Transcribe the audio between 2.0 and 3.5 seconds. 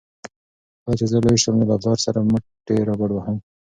سره به مټې رابډوهم.